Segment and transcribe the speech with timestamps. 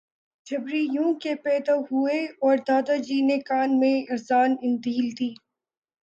[0.47, 5.29] جبری یوں کہ پیدا ہوئے اور دادا جی نے کان میں اذان انڈیل دی